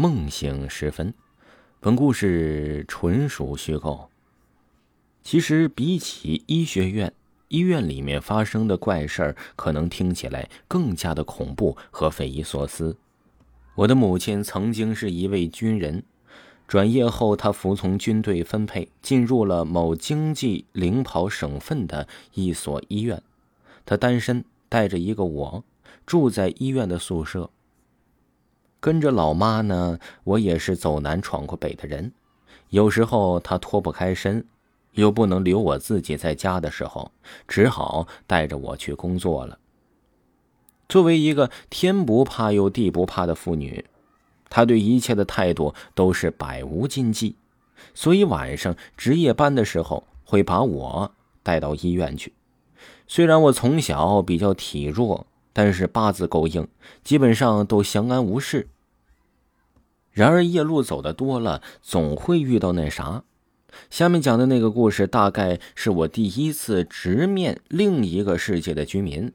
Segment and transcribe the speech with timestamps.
[0.00, 1.12] 梦醒时分，
[1.78, 4.08] 本故事纯属虚构。
[5.22, 7.12] 其实，比起医学院，
[7.48, 12.96] 医院里面发生的怪事儿，可能听起来更加的恐怖和匪夷所思。
[13.74, 16.02] 我的母亲曾经是一位军人，
[16.66, 23.22] 转业后，她服从军队分配，进入了某经济领跑省份的一所医院。
[23.84, 25.62] 她单身，带着一个我，
[26.06, 27.50] 住在医院的宿舍。
[28.80, 32.12] 跟着老妈呢，我也是走南闯过北的人。
[32.70, 34.46] 有时候她脱不开身，
[34.92, 37.12] 又不能留我自己在家的时候，
[37.46, 39.58] 只好带着我去工作了。
[40.88, 43.84] 作为一个天不怕又地不怕的妇女，
[44.48, 47.36] 她对一切的态度都是百无禁忌，
[47.92, 51.12] 所以晚上值夜班的时候会把我
[51.42, 52.32] 带到医院去。
[53.06, 55.26] 虽然我从小比较体弱。
[55.62, 56.66] 但是八字够硬，
[57.04, 58.70] 基本上都相安无事。
[60.10, 63.24] 然而夜路走的多了，总会遇到那啥。
[63.90, 69.34] 下面讲的那个故事，大概是我第一次直面另一个世界的居民，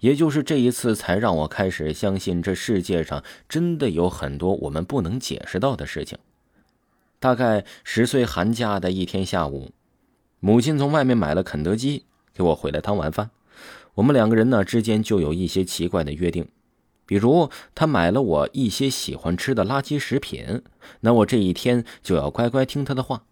[0.00, 6.18] 也就是这一次，才让我开始相信这世界上真的有很多我们不能解释到的事情。
[7.18, 9.70] 大概十岁寒假的一天下午，
[10.38, 13.30] 母亲从外面买了肯德基给我回来当晚饭。
[13.94, 16.48] 我们两个人呢之间就有一些奇怪的约定，
[17.04, 20.62] 比如他买了我一些喜欢吃的垃圾食品，
[21.00, 23.24] 那我这一天就要乖乖听他的话。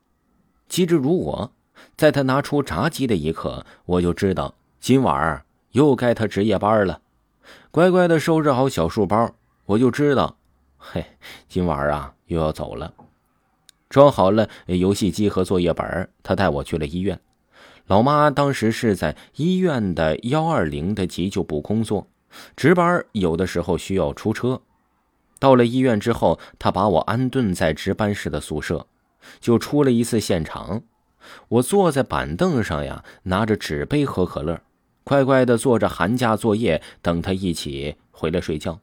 [0.68, 1.52] 机智如我，
[1.96, 7.00] 在他拿出炸鸡的一刻，我就知道今晚又该他值夜班了。
[7.70, 9.34] 乖乖的收拾好小书包，
[9.64, 10.36] 我就知道，
[10.76, 11.04] 嘿，
[11.48, 12.92] 今晚啊又要走了。
[13.88, 17.18] 装好了游戏机和作业本，他带我去了医院。
[17.90, 22.06] 老妈当时是在医院的幺二零的急救部工作，
[22.54, 24.62] 值班有的时候需要出车。
[25.40, 28.86] 到了医院之后，她把我安顿在值班室的宿舍，
[29.40, 30.82] 就出了一次现场。
[31.48, 34.60] 我坐在板凳上呀，拿着纸杯喝可乐，
[35.02, 38.78] 乖乖的做着寒假作业，等她一起回来睡觉。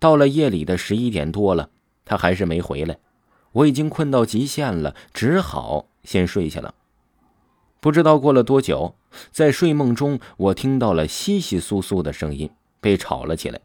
[0.00, 1.70] 到了夜里的十一点多了，
[2.04, 2.98] 他还是没回来，
[3.52, 6.74] 我已经困到极限了，只好先睡下了。
[7.84, 8.94] 不知道过了多久，
[9.30, 12.48] 在睡梦中，我听到了窸窸窣窣的声音，
[12.80, 13.60] 被吵了起来。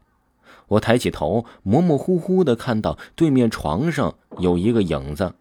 [0.68, 5.36] 我抬起头，模模糊糊的看到对面床上有一个影子，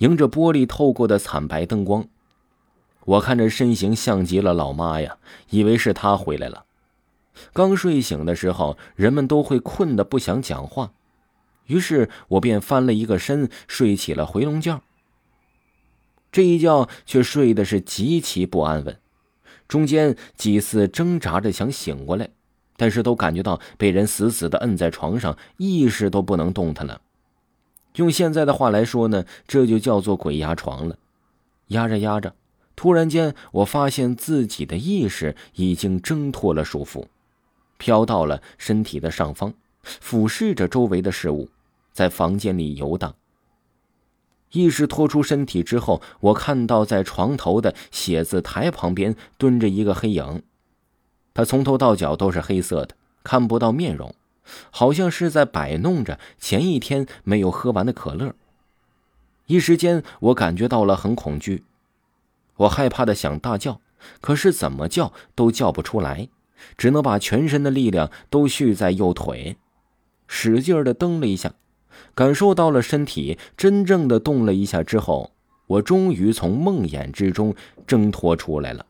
[0.00, 2.06] 迎着玻璃透过的惨白灯光，
[3.06, 5.16] 我看这身形像极了老妈呀，
[5.48, 6.66] 以为是她回来了。
[7.54, 10.92] 刚睡醒的时候，人们都会困得不想讲话，
[11.64, 14.82] 于是我便翻了一个身，睡起了回笼觉。
[16.30, 18.98] 这一觉却睡的是极其不安稳，
[19.66, 22.28] 中间几次挣扎着想醒过来，
[22.76, 27.00] 但是都感觉到被人死死的摁在床上，意识都不能动弹了。
[27.96, 30.98] 用现在的话来说呢，这就叫做鬼压床了。
[31.68, 32.34] 压着压着，
[32.76, 37.06] 突然间我发现自己的意识已经挣脱了束缚，
[37.76, 39.52] 飘到了身体的上方，
[39.82, 41.48] 俯视着周围的事物，
[41.92, 43.14] 在房间里游荡。
[44.52, 50.42] 意识拖出身体之后，我看到在床头的写字台旁边蹲着一个黑影，
[51.34, 54.14] 他从头到脚都是黑色的，看不到面容，
[54.70, 58.34] 好像是在摆弄着前一天没有喝完的可乐。
[59.46, 61.64] 一时间，我感觉到了很恐惧，
[62.56, 63.80] 我害怕的想大叫，
[64.20, 66.28] 可是怎么叫都叫不出来，
[66.76, 69.56] 只能把全身的力量都蓄在右腿，
[70.26, 71.54] 使劲的蹬了一下。
[72.18, 75.30] 感受到了身体真正的动了一下之后，
[75.68, 77.54] 我终于从梦魇之中
[77.86, 78.84] 挣脱出来了。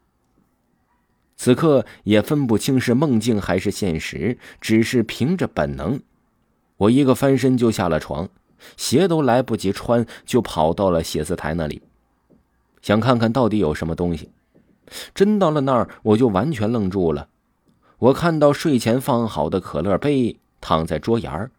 [1.36, 6.00] 此刻也分不清是梦境还是现实，只是凭着本能，
[6.78, 8.30] 我一个翻身就下了床，
[8.78, 11.82] 鞋都来不及穿，就跑到了写字台那里，
[12.80, 14.30] 想看看到底有什么东西。
[15.14, 17.28] 真到了那儿，我就完全愣住了。
[17.98, 21.50] 我看到睡前放好的可乐杯躺在桌沿儿。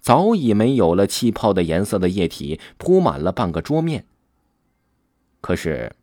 [0.00, 4.06] 早已没有了气泡的颜色的液体铺满了半个桌面。
[5.40, 5.94] 可是，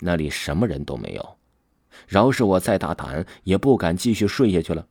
[0.00, 1.36] 那里什么人都没有，
[2.06, 4.86] 饶是我再大胆，也不敢继续睡下去了。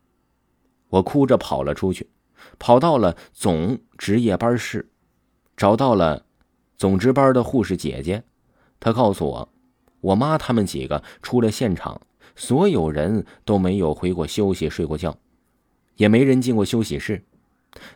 [0.90, 2.10] 我哭着跑了出去，
[2.58, 4.90] 跑到了总值夜班室，
[5.56, 6.26] 找到了
[6.78, 8.24] 总值班的护士姐姐。
[8.80, 9.50] 她告诉我，
[10.00, 12.02] 我妈他们几个出了现场，
[12.36, 15.16] 所有人都没有回过休息睡过觉，
[15.98, 17.24] 也没人进过休息室。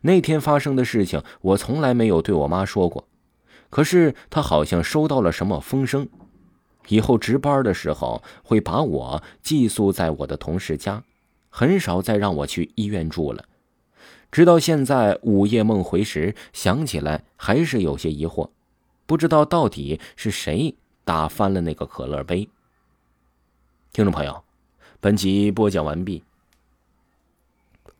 [0.01, 3.07] 那天发生的事情，我从来没有对我妈说过。
[3.69, 6.07] 可是她好像收到了什么风声，
[6.87, 11.03] 以后值班的时候会把我寄宿在我的同事家，
[11.49, 13.45] 很少再让我去医院住了。
[14.31, 18.49] 直到现在午夜梦回时，想起来还是有些疑惑，
[19.05, 22.47] 不知道到底是谁打翻了那个可乐杯。
[23.93, 24.43] 听众朋友，
[24.99, 26.23] 本集播讲完毕。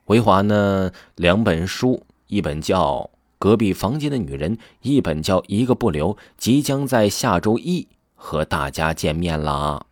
[0.06, 3.10] 维华呢，两本书，一本叫。
[3.38, 9.86] 隔壁房间的女人，一本叫《一个不留》，即将在下周一和大家见面啦。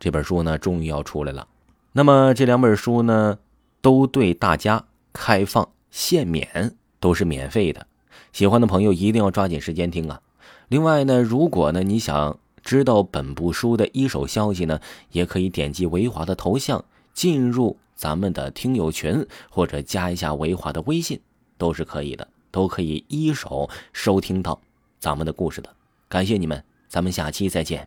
[0.00, 1.46] 这本书呢，终于要出来了。
[1.92, 3.38] 那么这两本书呢，
[3.80, 7.86] 都对大家开放限免，都是免费的。
[8.32, 10.20] 喜欢的朋友一定要抓紧时间听啊！
[10.68, 14.80] 另外呢，如果呢你想知道本部书的一手消息呢，
[15.12, 21.20] 也可以点击维华的头像进入咱们的听友群，或者加一下维华的微信，
[21.58, 22.26] 都是可以的。
[22.50, 24.58] 都可以一手收听到
[24.98, 25.70] 咱们的故事的，
[26.08, 27.86] 感谢你们，咱们下期再见。